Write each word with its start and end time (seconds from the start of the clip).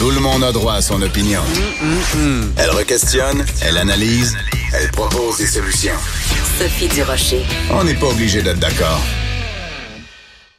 Tout 0.00 0.10
le 0.12 0.20
monde 0.20 0.42
a 0.44 0.50
droit 0.50 0.76
à 0.76 0.80
son 0.80 1.02
opinion. 1.02 1.42
Elle 2.56 2.70
requestionne, 2.70 3.44
elle 3.60 3.76
analyse, 3.76 4.34
elle 4.72 4.90
propose 4.92 5.36
des 5.36 5.46
solutions. 5.46 5.92
Sophie 6.58 6.88
Durocher. 6.88 7.44
On 7.70 7.84
n'est 7.84 7.92
pas 7.92 8.06
obligé 8.06 8.40
d'être 8.40 8.58
d'accord. 8.58 9.02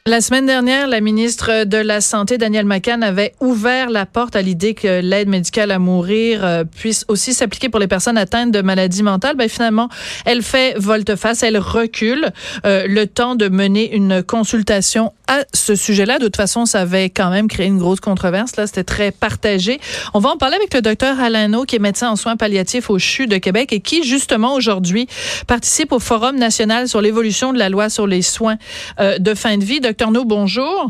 La 0.07 0.19
semaine 0.19 0.47
dernière, 0.47 0.87
la 0.87 0.99
ministre 0.99 1.63
de 1.63 1.77
la 1.77 2.01
Santé, 2.01 2.39
Danielle 2.39 2.65
McCann, 2.65 3.03
avait 3.03 3.35
ouvert 3.39 3.91
la 3.91 4.07
porte 4.07 4.35
à 4.35 4.41
l'idée 4.41 4.73
que 4.73 4.99
l'aide 4.99 5.27
médicale 5.27 5.69
à 5.69 5.77
mourir 5.77 6.43
euh, 6.43 6.63
puisse 6.63 7.05
aussi 7.07 7.35
s'appliquer 7.35 7.69
pour 7.69 7.79
les 7.79 7.87
personnes 7.87 8.17
atteintes 8.17 8.49
de 8.51 8.63
maladies 8.63 9.03
mentales. 9.03 9.35
Ben, 9.35 9.47
finalement, 9.47 9.89
elle 10.25 10.41
fait 10.41 10.73
volte-face, 10.75 11.43
elle 11.43 11.59
recule 11.59 12.31
euh, 12.65 12.87
le 12.87 13.05
temps 13.05 13.35
de 13.35 13.47
mener 13.47 13.95
une 13.95 14.23
consultation 14.23 15.13
à 15.27 15.45
ce 15.53 15.75
sujet-là. 15.75 16.17
De 16.17 16.25
toute 16.25 16.35
façon, 16.35 16.65
ça 16.65 16.81
avait 16.81 17.11
quand 17.11 17.29
même 17.29 17.47
créé 17.47 17.67
une 17.67 17.77
grosse 17.77 17.99
controverse. 17.99 18.55
Là, 18.55 18.65
c'était 18.65 18.83
très 18.83 19.11
partagé. 19.11 19.79
On 20.15 20.19
va 20.19 20.31
en 20.31 20.37
parler 20.37 20.55
avec 20.55 20.73
le 20.73 20.81
docteur 20.81 21.19
Alain 21.19 21.51
qui 21.67 21.75
est 21.75 21.79
médecin 21.79 22.09
en 22.09 22.15
soins 22.15 22.37
palliatifs 22.37 22.89
au 22.89 22.97
CHU 22.97 23.27
de 23.27 23.37
Québec 23.37 23.71
et 23.71 23.81
qui, 23.81 24.03
justement, 24.03 24.55
aujourd'hui, 24.55 25.07
participe 25.45 25.91
au 25.91 25.99
Forum 25.99 26.37
national 26.37 26.87
sur 26.87 27.01
l'évolution 27.01 27.53
de 27.53 27.59
la 27.59 27.69
loi 27.69 27.89
sur 27.89 28.07
les 28.07 28.23
soins 28.23 28.57
euh, 28.99 29.19
de 29.19 29.35
fin 29.35 29.57
de 29.57 29.63
vie. 29.63 29.79
Docteur 29.91 30.11
No, 30.11 30.23
bonjour. 30.23 30.89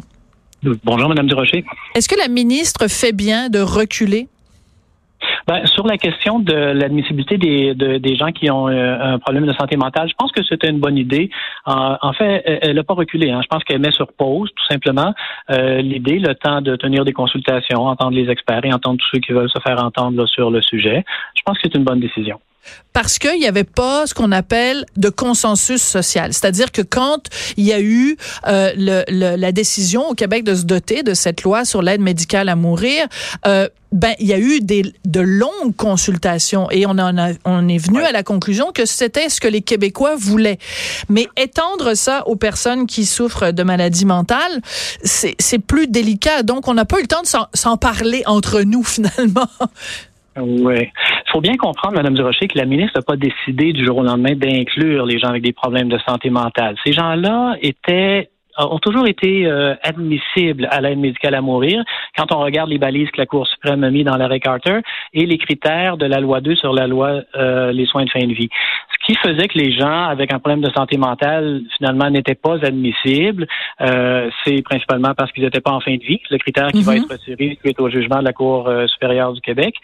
Bonjour, 0.83 1.09
Madame 1.09 1.25
Durocher. 1.25 1.65
Est-ce 1.95 2.07
que 2.07 2.15
la 2.15 2.27
ministre 2.27 2.87
fait 2.87 3.13
bien 3.13 3.49
de 3.49 3.57
reculer? 3.59 4.27
Ben, 5.47 5.65
sur 5.65 5.87
la 5.87 5.97
question 5.97 6.39
de 6.39 6.53
l'admissibilité 6.53 7.37
des, 7.37 7.73
des 7.75 8.15
gens 8.15 8.31
qui 8.31 8.49
ont 8.51 8.67
euh, 8.67 8.97
un 8.99 9.19
problème 9.19 9.45
de 9.45 9.53
santé 9.53 9.77
mentale, 9.77 10.09
je 10.09 10.15
pense 10.15 10.31
que 10.31 10.43
c'était 10.43 10.69
une 10.69 10.79
bonne 10.79 10.97
idée. 10.97 11.29
en 11.65 12.13
fait, 12.13 12.43
elle 12.45 12.75
n'a 12.75 12.83
pas 12.83 12.93
reculé. 12.93 13.31
Hein. 13.31 13.41
Je 13.43 13.47
pense 13.47 13.63
qu'elle 13.63 13.79
met 13.79 13.91
sur 13.91 14.11
pause, 14.13 14.49
tout 14.55 14.65
simplement, 14.65 15.13
euh, 15.49 15.81
l'idée, 15.81 16.19
le 16.19 16.35
temps 16.35 16.61
de 16.61 16.75
tenir 16.75 17.05
des 17.05 17.13
consultations, 17.13 17.81
entendre 17.81 18.15
les 18.15 18.29
experts 18.29 18.65
et 18.65 18.73
entendre 18.73 18.99
tous 18.99 19.07
ceux 19.15 19.19
qui 19.19 19.31
veulent 19.31 19.49
se 19.49 19.59
faire 19.59 19.83
entendre 19.83 20.25
sur 20.27 20.51
le 20.51 20.61
sujet. 20.61 21.03
Je 21.35 21.41
pense 21.45 21.57
que 21.57 21.63
c'est 21.63 21.77
une 21.77 21.83
bonne 21.83 21.99
décision 21.99 22.39
parce 22.93 23.17
qu'il 23.17 23.39
n'y 23.39 23.47
avait 23.47 23.63
pas 23.63 24.05
ce 24.05 24.13
qu'on 24.13 24.31
appelle 24.31 24.85
de 24.95 25.09
consensus 25.09 25.81
social. 25.81 26.31
C'est-à-dire 26.31 26.71
que 26.71 26.83
quand 26.83 27.23
il 27.57 27.65
y 27.65 27.73
a 27.73 27.81
eu 27.81 28.17
euh, 28.47 28.69
le, 28.77 29.35
la 29.35 29.51
décision 29.51 30.07
au 30.07 30.13
Québec 30.13 30.43
de 30.43 30.53
se 30.53 30.65
doter 30.65 31.01
de 31.01 31.15
cette 31.15 31.41
loi 31.41 31.65
sur 31.65 31.81
l'aide 31.81 32.01
médicale 32.01 32.49
à 32.49 32.55
mourir, 32.55 33.07
euh, 33.47 33.67
ben 33.91 34.13
il 34.19 34.27
y 34.27 34.33
a 34.33 34.39
eu 34.39 34.59
des 34.61 34.83
de 35.05 35.19
longues 35.19 35.75
consultations 35.75 36.69
et 36.71 36.85
on 36.85 36.91
en 36.91 37.17
a, 37.17 37.31
on 37.45 37.67
est 37.67 37.77
venu 37.77 38.01
à 38.01 38.11
la 38.11 38.23
conclusion 38.23 38.71
que 38.71 38.85
c'était 38.85 39.29
ce 39.29 39.41
que 39.41 39.47
les 39.47 39.61
Québécois 39.61 40.15
voulaient. 40.15 40.59
Mais 41.09 41.27
étendre 41.37 41.95
ça 41.95 42.27
aux 42.27 42.35
personnes 42.35 42.87
qui 42.87 43.05
souffrent 43.05 43.51
de 43.51 43.63
maladies 43.63 44.05
mentales, 44.05 44.61
c'est 45.03 45.59
plus 45.59 45.87
délicat. 45.87 46.43
Donc 46.43 46.67
on 46.67 46.73
n'a 46.73 46.85
pas 46.85 46.99
eu 46.99 47.03
le 47.03 47.07
temps 47.07 47.21
de 47.21 47.57
s'en 47.57 47.77
parler 47.77 48.23
entre 48.25 48.61
nous 48.61 48.83
finalement. 48.91 49.47
Oui. 50.37 50.89
Il 51.27 51.31
faut 51.31 51.41
bien 51.41 51.57
comprendre, 51.57 51.95
Mme 51.95 52.13
Durocher, 52.13 52.47
que 52.47 52.57
la 52.57 52.65
ministre 52.65 52.93
n'a 52.97 53.01
pas 53.01 53.17
décidé 53.17 53.73
du 53.73 53.85
jour 53.85 53.97
au 53.97 54.03
lendemain 54.03 54.35
d'inclure 54.35 55.05
les 55.05 55.19
gens 55.19 55.27
avec 55.27 55.43
des 55.43 55.51
problèmes 55.51 55.89
de 55.89 55.97
santé 56.07 56.29
mentale. 56.29 56.75
Ces 56.85 56.93
gens-là 56.93 57.55
étaient 57.61 58.29
ont 58.57 58.79
toujours 58.79 59.07
été 59.07 59.45
euh, 59.45 59.75
admissibles 59.83 60.67
à 60.71 60.81
l'aide 60.81 60.99
médicale 60.99 61.35
à 61.35 61.41
mourir 61.41 61.83
quand 62.17 62.31
on 62.31 62.39
regarde 62.39 62.69
les 62.69 62.77
balises 62.77 63.09
que 63.11 63.19
la 63.19 63.25
Cour 63.25 63.47
suprême 63.47 63.83
a 63.83 63.89
mis 63.89 64.03
dans 64.03 64.17
l'arrêt 64.17 64.39
Carter 64.39 64.79
et 65.13 65.25
les 65.25 65.37
critères 65.37 65.97
de 65.97 66.05
la 66.05 66.19
loi 66.19 66.41
2 66.41 66.55
sur 66.55 66.73
la 66.73 66.87
loi 66.87 67.21
euh, 67.35 67.71
les 67.71 67.85
soins 67.85 68.05
de 68.05 68.09
fin 68.09 68.25
de 68.25 68.33
vie. 68.33 68.49
Ce 68.93 69.05
qui 69.05 69.15
faisait 69.15 69.47
que 69.47 69.57
les 69.57 69.71
gens 69.71 70.05
avec 70.05 70.33
un 70.33 70.39
problème 70.39 70.61
de 70.61 70.71
santé 70.71 70.97
mentale 70.97 71.61
finalement 71.77 72.09
n'étaient 72.09 72.35
pas 72.35 72.63
admissibles, 72.63 73.47
euh, 73.81 74.29
c'est 74.43 74.61
principalement 74.61 75.13
parce 75.15 75.31
qu'ils 75.31 75.43
n'étaient 75.43 75.61
pas 75.61 75.71
en 75.71 75.79
fin 75.79 75.95
de 75.95 76.03
vie, 76.03 76.21
le 76.29 76.37
critère 76.37 76.67
qui 76.67 76.83
va 76.83 76.93
mhm. 76.93 76.97
être 76.99 77.11
retiré 77.11 77.57
suite 77.63 77.79
au 77.79 77.89
jugement 77.89 78.19
de 78.19 78.25
la 78.25 78.33
Cour 78.33 78.71
supérieure 78.87 79.33
du 79.33 79.41
Québec. 79.41 79.75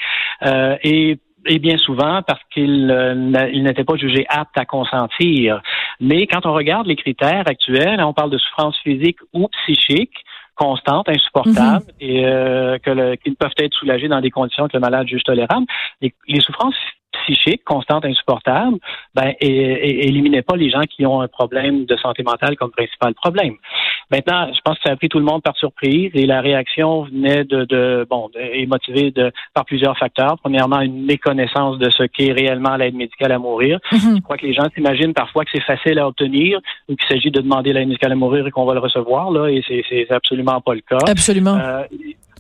et 0.83 1.17
et 1.47 1.59
bien 1.59 1.77
souvent 1.77 2.21
parce 2.21 2.41
qu'il 2.53 2.91
euh, 2.91 3.13
n'était 3.15 3.83
pas 3.83 3.95
jugé 3.95 4.25
apte 4.29 4.57
à 4.57 4.65
consentir. 4.65 5.61
Mais 5.99 6.27
quand 6.27 6.45
on 6.45 6.53
regarde 6.53 6.87
les 6.87 6.95
critères 6.95 7.43
actuels, 7.47 8.01
on 8.01 8.13
parle 8.13 8.29
de 8.29 8.37
souffrance 8.37 8.77
physique 8.83 9.17
ou 9.33 9.47
psychique 9.63 10.13
constante, 10.55 11.07
insupportable, 11.07 11.85
mhm. 11.85 12.09
et 12.09 12.25
euh, 12.25 12.79
que 12.79 13.15
qu'ils 13.15 13.35
peuvent 13.35 13.51
être 13.57 13.75
soulagés 13.75 14.07
dans 14.07 14.21
des 14.21 14.31
conditions 14.31 14.67
que 14.67 14.75
le 14.75 14.79
malade 14.79 15.07
juge 15.07 15.23
tolérables. 15.23 15.67
Les, 16.01 16.13
les 16.27 16.39
souffrances 16.39 16.75
psychique 17.23 17.63
constante, 17.63 18.05
insupportable, 18.05 18.77
ben, 19.15 19.33
et, 19.39 20.07
éliminez 20.07 20.41
pas 20.41 20.55
les 20.55 20.69
gens 20.69 20.81
qui 20.81 21.05
ont 21.05 21.21
un 21.21 21.27
problème 21.27 21.85
de 21.85 21.95
santé 21.97 22.23
mentale 22.23 22.55
comme 22.55 22.71
principal 22.71 23.13
problème. 23.13 23.55
Maintenant, 24.11 24.47
je 24.53 24.59
pense 24.63 24.75
que 24.75 24.83
ça 24.85 24.91
a 24.91 24.95
pris 24.95 25.09
tout 25.09 25.19
le 25.19 25.25
monde 25.25 25.41
par 25.41 25.55
surprise 25.57 26.11
et 26.13 26.25
la 26.25 26.41
réaction 26.41 27.03
venait 27.03 27.43
de, 27.43 27.65
de 27.65 28.07
bon, 28.09 28.29
est 28.35 28.65
motivée 28.65 29.11
de, 29.11 29.31
par 29.53 29.65
plusieurs 29.65 29.97
facteurs. 29.97 30.37
Premièrement, 30.41 30.79
une 30.79 31.05
méconnaissance 31.05 31.77
de 31.77 31.89
ce 31.89 32.03
qu'est 32.03 32.31
réellement 32.31 32.75
l'aide 32.77 32.95
médicale 32.95 33.31
à 33.33 33.39
mourir. 33.39 33.79
Mhm. 33.91 34.17
Je 34.17 34.21
crois 34.21 34.37
que 34.37 34.45
les 34.45 34.53
gens 34.53 34.67
s'imaginent 34.73 35.13
parfois 35.13 35.43
que 35.43 35.51
c'est 35.53 35.63
facile 35.63 35.99
à 35.99 36.07
obtenir 36.07 36.59
ou 36.87 36.95
qu'il 36.95 37.07
s'agit 37.07 37.31
de 37.31 37.41
demander 37.41 37.73
l'aide 37.73 37.87
médicale 37.87 38.13
à 38.13 38.15
mourir 38.15 38.47
et 38.47 38.51
qu'on 38.51 38.65
va 38.65 38.73
le 38.73 38.79
recevoir, 38.79 39.31
là, 39.31 39.49
et 39.49 39.63
c'est 39.67 40.11
absolument 40.11 40.61
pas 40.61 40.73
le 40.73 40.81
cas. 40.81 40.99
Absolument. 41.07 41.57
Euh, 41.57 41.83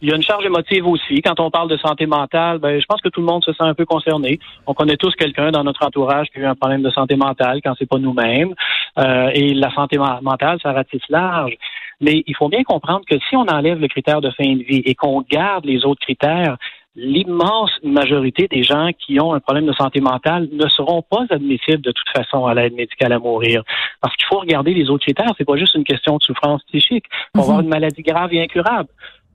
il 0.01 0.09
y 0.09 0.11
a 0.11 0.15
une 0.15 0.23
charge 0.23 0.45
émotive 0.45 0.87
aussi. 0.87 1.21
Quand 1.21 1.39
on 1.39 1.49
parle 1.49 1.69
de 1.69 1.77
santé 1.77 2.05
mentale, 2.05 2.59
ben, 2.59 2.79
je 2.79 2.85
pense 2.85 3.01
que 3.01 3.09
tout 3.09 3.21
le 3.21 3.27
monde 3.27 3.43
se 3.43 3.51
sent 3.53 3.63
un 3.63 3.73
peu 3.73 3.85
concerné. 3.85 4.39
On 4.65 4.73
connaît 4.73 4.97
tous 4.97 5.13
quelqu'un 5.15 5.51
dans 5.51 5.63
notre 5.63 5.85
entourage 5.85 6.27
qui 6.27 6.39
a 6.39 6.41
eu 6.41 6.45
un 6.45 6.55
problème 6.55 6.83
de 6.83 6.89
santé 6.89 7.15
mentale 7.15 7.61
quand 7.63 7.73
c'est 7.77 7.89
pas 7.89 7.97
nous-mêmes. 7.97 8.53
Euh, 8.97 9.29
et 9.33 9.53
la 9.53 9.73
santé 9.73 9.97
mentale, 9.97 10.59
ça 10.61 10.71
ratisse 10.71 11.07
large. 11.09 11.53
Mais 11.99 12.23
il 12.27 12.35
faut 12.35 12.49
bien 12.49 12.63
comprendre 12.63 13.05
que 13.09 13.15
si 13.29 13.35
on 13.35 13.45
enlève 13.45 13.79
le 13.79 13.87
critère 13.87 14.21
de 14.21 14.29
fin 14.31 14.55
de 14.55 14.63
vie 14.63 14.83
et 14.85 14.93
qu'on 14.93 15.21
garde 15.21 15.65
les 15.65 15.83
autres 15.85 16.01
critères, 16.01 16.57
l'immense 16.97 17.69
majorité 17.83 18.47
des 18.47 18.63
gens 18.63 18.89
qui 18.97 19.19
ont 19.19 19.33
un 19.33 19.39
problème 19.39 19.67
de 19.67 19.73
santé 19.73 20.01
mentale 20.01 20.49
ne 20.51 20.67
seront 20.67 21.03
pas 21.03 21.25
admissibles 21.29 21.81
de 21.81 21.91
toute 21.91 22.09
façon 22.09 22.47
à 22.47 22.55
l'aide 22.55 22.73
médicale 22.73 23.13
à 23.13 23.19
mourir. 23.19 23.63
Parce 24.01 24.15
qu'il 24.15 24.25
faut 24.25 24.39
regarder 24.39 24.73
les 24.73 24.89
autres 24.89 25.03
critères. 25.03 25.31
C'est 25.37 25.45
pas 25.45 25.57
juste 25.57 25.75
une 25.75 25.83
question 25.83 26.17
de 26.17 26.23
souffrance 26.23 26.63
psychique. 26.63 27.05
Pour 27.33 27.43
avoir 27.43 27.61
une 27.61 27.69
maladie 27.69 28.01
grave 28.01 28.33
et 28.33 28.41
incurable. 28.41 28.89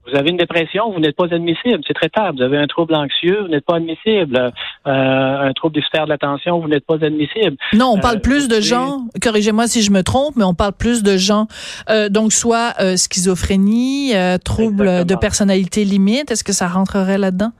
Vous 0.05 0.17
avez 0.17 0.31
une 0.31 0.37
dépression, 0.37 0.91
vous 0.91 0.99
n'êtes 0.99 1.15
pas 1.15 1.33
admissible, 1.33 1.79
c'est 1.87 1.93
traitable. 1.93 2.37
Vous 2.37 2.43
avez 2.43 2.57
un 2.57 2.67
trouble 2.67 2.93
anxieux, 2.93 3.41
vous 3.41 3.47
n'êtes 3.47 3.65
pas 3.65 3.77
admissible. 3.77 4.51
Euh, 4.85 5.49
un 5.49 5.53
trouble 5.53 5.75
déficitaire 5.75 6.05
de 6.05 6.09
l'attention, 6.09 6.59
vous 6.59 6.67
n'êtes 6.67 6.85
pas 6.85 6.95
admissible. 6.95 7.55
Non, 7.73 7.93
on 7.93 7.99
parle 7.99 8.17
euh, 8.17 8.21
plus 8.21 8.47
de 8.47 8.59
gens, 8.59 9.05
corrigez-moi 9.21 9.67
si 9.67 9.81
je 9.81 9.91
me 9.91 10.03
trompe, 10.03 10.35
mais 10.35 10.43
on 10.43 10.53
parle 10.53 10.73
plus 10.73 11.03
de 11.03 11.15
gens, 11.17 11.47
euh, 11.89 12.09
donc 12.09 12.33
soit 12.33 12.73
euh, 12.79 12.97
schizophrénie, 12.97 14.13
trouble 14.43 15.05
de 15.05 15.15
personnalité 15.15 15.85
limite, 15.85 16.31
est-ce 16.31 16.43
que 16.43 16.53
ça 16.53 16.67
rentrerait 16.67 17.17
là-dedans? 17.17 17.51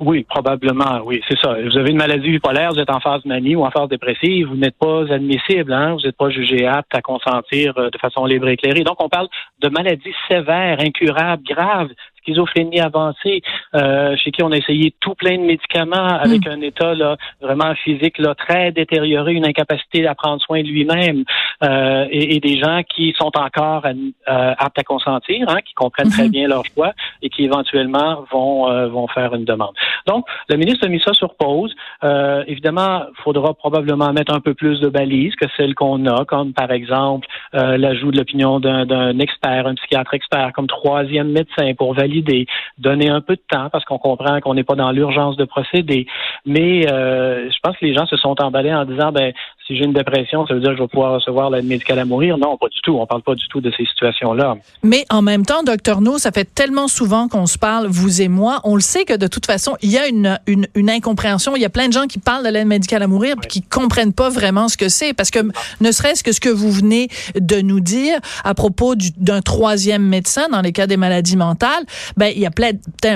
Oui, 0.00 0.24
probablement, 0.28 1.02
oui, 1.04 1.20
c'est 1.28 1.38
ça. 1.38 1.54
Vous 1.62 1.78
avez 1.78 1.90
une 1.90 1.96
maladie 1.96 2.30
bipolaire, 2.30 2.70
vous 2.72 2.80
êtes 2.80 2.90
en 2.90 3.00
phase 3.00 3.24
manie 3.24 3.54
ou 3.54 3.64
en 3.64 3.70
phase 3.70 3.88
dépressive, 3.88 4.48
vous 4.48 4.56
n'êtes 4.56 4.76
pas 4.76 5.04
admissible, 5.12 5.72
hein, 5.72 5.94
vous 5.94 6.00
n'êtes 6.00 6.16
pas 6.16 6.30
jugé 6.30 6.66
apte 6.66 6.94
à 6.94 7.00
consentir 7.00 7.74
de 7.74 7.98
façon 7.98 8.24
libre 8.26 8.48
et 8.48 8.54
éclairée. 8.54 8.82
Donc, 8.82 9.02
on 9.02 9.08
parle 9.08 9.28
de 9.60 9.68
maladies 9.68 10.14
sévères, 10.28 10.80
incurables, 10.80 11.44
graves, 11.44 11.90
schizophrénie 12.24 12.80
avancée, 12.80 13.42
euh, 13.74 14.16
chez 14.16 14.30
qui 14.30 14.42
on 14.42 14.52
a 14.52 14.56
essayé 14.56 14.94
tout 15.00 15.14
plein 15.14 15.36
de 15.36 15.42
médicaments 15.42 15.94
avec 15.94 16.46
hmm. 16.46 16.50
un 16.50 16.60
état 16.60 16.94
là, 16.94 17.16
vraiment 17.40 17.74
physique 17.76 18.18
là, 18.18 18.34
très 18.34 18.72
détérioré, 18.72 19.32
une 19.32 19.46
incapacité 19.46 20.06
à 20.06 20.14
prendre 20.14 20.40
soin 20.40 20.62
de 20.62 20.68
lui-même, 20.68 21.24
euh, 21.62 22.06
et, 22.10 22.36
et, 22.36 22.40
des 22.40 22.58
gens 22.58 22.82
qui 22.82 23.14
sont 23.16 23.30
encore 23.36 23.84
euh, 23.86 24.54
aptes 24.58 24.78
à 24.78 24.82
consentir, 24.82 25.48
hein, 25.48 25.60
qui 25.64 25.74
comprennent 25.74 26.10
très 26.10 26.28
hmm. 26.28 26.32
bien 26.32 26.48
leur 26.48 26.64
choix 26.64 26.92
et 27.22 27.28
qui 27.28 27.44
éventuellement 27.44 28.24
vont 28.30 28.68
euh, 28.70 28.88
vont 28.88 29.06
faire 29.08 29.34
une 29.34 29.44
demande. 29.44 29.74
Donc, 30.06 30.26
le 30.48 30.56
ministre 30.56 30.86
a 30.86 30.88
mis 30.88 31.00
ça 31.00 31.12
sur 31.12 31.34
pause. 31.34 31.74
Euh, 32.02 32.44
évidemment, 32.46 33.04
il 33.08 33.22
faudra 33.22 33.54
probablement 33.54 34.12
mettre 34.12 34.32
un 34.34 34.40
peu 34.40 34.54
plus 34.54 34.80
de 34.80 34.88
balises 34.88 35.34
que 35.36 35.46
celles 35.56 35.74
qu'on 35.74 36.06
a, 36.06 36.24
comme 36.24 36.52
par 36.52 36.70
exemple 36.70 37.26
l'ajout 37.54 38.10
de 38.10 38.18
l'opinion 38.18 38.60
d'un 38.60 39.18
expert, 39.18 39.66
un 39.66 39.74
psychiatre 39.74 40.14
expert 40.14 40.52
comme 40.54 40.66
troisième 40.66 41.30
médecin 41.30 41.72
pour 41.74 41.94
valider 41.94 42.46
donner 42.78 43.08
un 43.08 43.20
peu 43.20 43.36
de 43.36 43.42
temps 43.48 43.68
parce 43.70 43.84
qu'on 43.84 43.98
comprend 43.98 44.40
qu'on 44.40 44.54
n'est 44.54 44.64
pas 44.64 44.74
dans 44.74 44.90
l'urgence 44.90 45.36
de 45.36 45.44
procéder. 45.44 46.06
Mais 46.44 46.90
euh, 46.90 47.50
je 47.50 47.56
pense 47.62 47.76
que 47.76 47.84
les 47.84 47.94
gens 47.94 48.06
se 48.06 48.16
sont 48.16 48.40
emballés 48.40 48.74
en 48.74 48.84
disant 48.84 49.12
ben 49.12 49.32
si 49.66 49.76
j'ai 49.76 49.84
une 49.84 49.94
dépression, 49.94 50.46
ça 50.46 50.54
veut 50.54 50.60
dire 50.60 50.70
que 50.70 50.76
je 50.76 50.82
vais 50.82 50.88
pouvoir 50.88 51.14
recevoir 51.14 51.48
l'aide 51.48 51.64
médicale 51.64 51.98
à 51.98 52.04
mourir. 52.04 52.36
Non, 52.36 52.58
pas 52.58 52.68
du 52.68 52.80
tout. 52.82 52.98
On 53.00 53.06
parle 53.06 53.22
pas 53.22 53.34
du 53.34 53.48
tout 53.48 53.62
de 53.62 53.72
ces 53.74 53.86
situations-là. 53.86 54.56
Mais 54.82 55.06
en 55.08 55.22
même 55.22 55.46
temps, 55.46 55.62
docteur 55.62 56.02
No, 56.02 56.18
ça 56.18 56.32
fait 56.32 56.44
tellement 56.44 56.86
souvent 56.86 57.28
qu'on 57.28 57.46
se 57.46 57.56
parle, 57.56 57.86
vous 57.86 58.20
et 58.20 58.28
moi. 58.28 58.60
On 58.64 58.74
le 58.74 58.82
sait 58.82 59.04
que 59.04 59.16
de 59.16 59.26
toute 59.26 59.46
façon, 59.46 59.76
il 59.80 59.90
y 59.90 59.96
a 59.96 60.06
une, 60.06 60.38
une, 60.46 60.66
une 60.74 60.90
incompréhension. 60.90 61.56
Il 61.56 61.62
y 61.62 61.64
a 61.64 61.70
plein 61.70 61.88
de 61.88 61.94
gens 61.94 62.06
qui 62.06 62.18
parlent 62.18 62.44
de 62.44 62.50
l'aide 62.50 62.66
médicale 62.66 63.02
à 63.02 63.06
mourir 63.06 63.36
qui 63.48 63.62
comprennent 63.62 64.12
pas 64.12 64.28
vraiment 64.28 64.68
ce 64.68 64.76
que 64.76 64.90
c'est. 64.90 65.14
Parce 65.14 65.30
que 65.30 65.38
ne 65.80 65.92
serait-ce 65.92 66.22
que 66.22 66.32
ce 66.32 66.40
que 66.40 66.50
vous 66.50 66.70
venez 66.70 67.08
de 67.34 67.62
nous 67.62 67.80
dire 67.80 68.18
à 68.44 68.54
propos 68.54 68.94
d'un 69.16 69.40
troisième 69.40 70.06
médecin 70.06 70.48
dans 70.50 70.60
les 70.60 70.72
cas 70.72 70.86
des 70.86 70.98
maladies 70.98 71.36
mentales, 71.36 71.84
ben, 72.18 72.30
il 72.34 72.40
y 72.40 72.46
a 72.46 72.50
plein, 72.50 72.72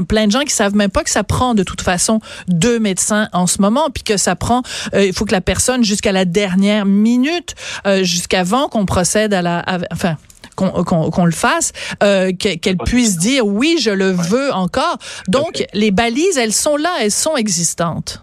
plein 0.09 0.27
de 0.27 0.33
gens 0.33 0.41
qui 0.41 0.55
savent 0.55 0.75
même 0.75 0.91
pas 0.91 1.05
que 1.05 1.11
ça 1.11 1.25
prend 1.25 1.55
de 1.55 1.63
toute 1.63 1.83
façon 1.83 2.21
deux 2.49 2.79
médecins 2.79 3.29
en 3.35 3.47
ce 3.47 3.61
moment, 3.61 3.89
puis 3.93 4.03
que 4.03 4.17
ça 4.17 4.35
prend, 4.35 4.63
euh, 4.95 5.05
il 5.05 5.13
faut 5.13 5.27
que 5.27 5.33
la 5.33 5.43
personne 5.43 5.85
jusqu'à 5.85 6.13
la 6.13 6.25
dernière 6.39 6.87
minute, 6.87 7.57
euh, 7.85 8.05
jusqu'avant 8.05 8.69
qu'on 8.69 8.87
procède 8.87 9.35
à 9.35 9.43
la, 9.43 9.65
enfin, 9.91 10.17
qu'on 10.55 11.25
le 11.25 11.33
fasse, 11.33 11.73
euh, 12.01 12.33
qu'elle 12.33 12.77
puisse 12.77 13.17
dire 13.19 13.45
oui, 13.45 13.79
je 13.81 13.91
le 13.91 14.11
veux 14.11 14.53
encore. 14.53 14.99
Donc, 15.27 15.67
les 15.75 15.91
balises, 15.91 16.39
elles 16.39 16.53
sont 16.53 16.77
là, 16.77 16.91
elles 17.01 17.11
sont 17.11 17.37
existantes. 17.37 18.23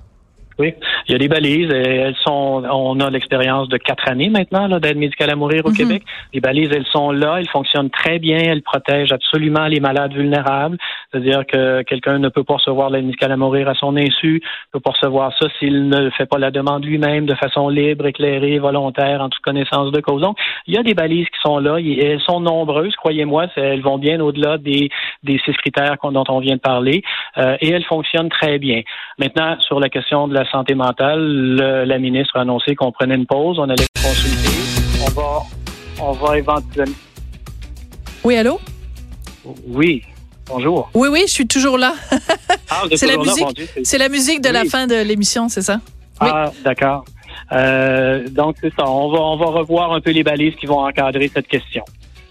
Oui, 0.58 0.74
il 1.08 1.12
y 1.12 1.16
a 1.16 1.18
des 1.18 1.28
balises. 1.28 1.70
Elles 1.70 2.16
sont, 2.26 2.64
on 2.72 3.00
a 3.02 3.10
l'expérience 3.10 3.68
de 3.68 3.78
quatre 3.78 4.10
années 4.10 4.30
maintenant 4.30 4.70
d'aide 4.80 4.98
médicale 4.98 5.30
à 5.30 5.36
mourir 5.36 5.66
au 5.66 5.70
mhm. 5.70 5.76
Québec. 5.76 6.04
Les 6.34 6.40
balises, 6.40 6.70
elles 6.74 6.86
sont 6.86 7.12
là, 7.12 7.38
elles 7.40 7.50
fonctionnent 7.50 7.90
très 7.90 8.20
bien, 8.20 8.38
elles 8.38 8.62
protègent 8.62 9.12
absolument 9.12 9.68
les 9.68 9.82
malades 9.82 10.14
vulnérables. 10.14 10.78
C'est-à-dire 11.12 11.46
que 11.46 11.82
quelqu'un 11.84 12.20
ne 12.20 12.30
peut 12.30 12.44
pas 12.44 12.56
recevoir 12.56 12.90
l'aide 12.90 13.06
médicale 13.06 13.34
à 13.34 13.38
mourir 13.38 13.68
à 13.68 13.74
son 13.74 13.98
insu, 13.98 14.42
ne 14.44 14.80
peut 14.80 14.80
pas 14.80 14.92
recevoir 14.92 15.34
ça 15.38 15.48
s'il 15.60 15.90
ne 15.90 16.10
fait 16.12 16.26
pas 16.26 16.38
la 16.38 16.52
demande 16.52 16.86
lui-même 16.86 17.26
de 17.26 17.36
façon 17.36 17.68
libre, 17.68 18.06
éclairée, 18.06 18.60
volontaire, 18.60 19.22
en 19.22 19.30
toute 19.30 19.44
connaissance 19.44 19.92
de 19.92 20.00
cause. 20.00 20.22
Donc, 20.22 20.38
il 20.68 20.76
y 20.76 20.78
a 20.78 20.84
des 20.84 20.94
balises 20.94 21.28
qui 21.28 21.40
sont 21.44 21.60
là. 21.60 21.80
Et 21.80 22.00
elles 22.00 22.22
sont 22.22 22.40
nombreuses, 22.40 22.96
croyez-moi. 22.96 23.48
Elles 23.58 23.82
vont 23.82 23.98
bien 23.98 24.22
au-delà 24.22 24.58
des, 24.58 24.90
des 25.24 25.40
six 25.44 25.54
critères 25.54 25.98
dont 26.02 26.24
on 26.30 26.40
vient 26.40 26.56
de 26.56 26.62
parler. 26.62 27.04
Euh, 27.38 27.58
et 27.60 27.72
elles 27.72 27.84
fonctionnent 27.84 28.30
très 28.30 28.58
bien. 28.58 28.82
Maintenant, 29.20 29.58
sur 29.60 29.80
la 29.80 29.90
question 29.90 30.28
de 30.28 30.34
la 30.34 30.45
santé 30.46 30.76
mentale, 30.76 31.56
la 31.86 31.98
ministre 32.00 32.38
a 32.38 32.42
annoncé 32.42 32.76
qu'on 32.76 32.92
prenait 32.92 33.16
une 33.16 33.26
pause, 33.26 33.60
on 33.60 33.70
allait 33.70 33.88
consulter. 34.02 34.50
On 35.06 35.12
va, 35.12 35.40
on 36.02 36.12
va 36.14 36.38
éventuellement. 36.38 36.96
Oui, 38.24 38.38
allô? 38.38 38.60
Oui. 39.68 40.04
Bonjour. 40.48 40.90
Oui, 40.94 41.10
oui, 41.12 41.24
je 41.28 41.32
suis 41.32 41.48
toujours 41.48 41.78
là. 41.78 41.94
Ah, 42.70 42.84
c'est 42.96 43.08
la 43.08 43.18
musique. 43.18 43.70
C'est 43.84 43.98
la 43.98 44.10
musique 44.10 44.42
de 44.42 44.50
la 44.50 44.66
fin 44.66 44.88
de 44.88 44.96
l'émission, 44.96 45.50
c'est 45.50 45.62
ça? 45.64 45.80
Ah, 46.20 46.52
d'accord. 46.64 47.04
Euh, 47.52 48.28
donc 48.30 48.56
c'est 48.62 48.74
ça. 48.76 48.88
On 48.88 49.12
va, 49.12 49.20
on 49.20 49.38
va 49.38 49.46
revoir 49.48 49.92
un 49.94 50.02
peu 50.02 50.12
les 50.12 50.24
balises 50.24 50.56
qui 50.56 50.66
vont 50.66 50.80
encadrer 50.80 51.30
cette 51.34 51.48
question. 51.48 51.84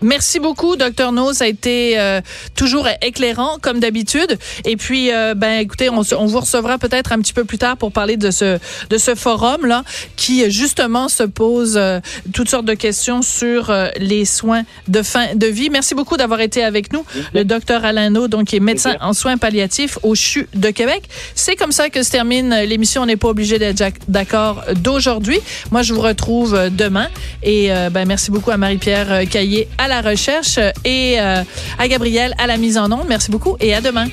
Merci 0.05 0.39
beaucoup, 0.39 0.77
docteur 0.77 1.13
No. 1.13 1.33
Ça 1.33 1.45
a 1.45 1.47
été 1.47 1.99
euh, 1.99 2.21
toujours 2.55 2.87
éclairant, 3.01 3.57
comme 3.63 3.81
d'habitude. 3.81 4.39
Et 4.67 4.77
puis, 4.77 5.11
euh, 5.11 5.33
ben, 5.35 5.61
écoutez, 5.61 5.89
on, 5.89 6.03
on 6.19 6.27
vous 6.27 6.41
recevra 6.41 6.77
peut-être 6.77 7.13
un 7.13 7.19
petit 7.21 7.33
peu 7.33 7.45
plus 7.45 7.57
tard 7.57 7.79
pour 7.79 7.91
parler 7.91 8.19
de 8.19 8.31
ce 8.31 8.59
de 8.91 8.99
ce 8.99 9.15
forum 9.15 9.65
là, 9.65 9.83
qui 10.17 10.51
justement 10.51 11.09
se 11.09 11.23
pose 11.23 11.79
euh, 11.79 12.01
toutes 12.35 12.51
sortes 12.51 12.67
de 12.67 12.75
questions 12.75 13.23
sur 13.23 13.75
les 13.99 14.27
soins 14.27 14.65
de 14.89 15.03
fin 15.03 15.35
de 15.35 15.47
vie. 15.47 15.71
Merci 15.71 15.95
beaucoup 15.95 16.19
d'avoir 16.19 16.41
été 16.41 16.63
avec 16.63 16.93
nous, 16.93 17.07
le 17.33 17.45
docteur 17.45 17.83
Alain 17.87 18.11
No, 18.11 18.29
donc 18.29 18.49
qui 18.49 18.57
est 18.57 18.61
médecin 18.61 18.97
en 19.01 19.15
soins 19.15 19.39
palliatifs 19.39 19.99
au 20.03 20.15
CHU 20.15 20.49
de 20.55 20.69
Québec. 20.69 21.05
C'est 21.35 21.57
comme 21.57 21.73
ça 21.73 21.89
que 21.89 22.03
se 22.03 22.11
termine 22.11 22.55
l'émission. 22.67 23.03
On 23.03 23.07
n'est 23.07 23.17
pas 23.17 23.29
obligé 23.29 23.59
d'être 23.59 23.83
d'accord 24.09 24.63
d'aujourd'hui. 24.77 25.41
Moi, 25.71 25.81
je 25.81 25.95
vous 25.95 26.03
retrouve 26.03 26.69
demain. 26.71 27.09
Et 27.43 27.71
ben, 27.91 28.05
merci 28.07 28.31
beaucoup 28.31 28.51
à 28.51 28.59
Marie-Pierre 28.59 29.23
Caillé 29.31 29.67
à 29.79 29.89
la 29.89 29.94
recherche 30.01 30.59
et 30.85 31.21
euh, 31.21 31.43
à 31.79 31.89
Gabriel 31.89 32.35
à 32.39 32.47
la 32.47 32.57
mise 32.57 32.79
en 32.79 32.91
onde. 32.91 33.07
Merci 33.09 33.31
beaucoup 33.31 33.57
et 33.61 33.75
à 33.75 33.81
demain. 33.81 34.07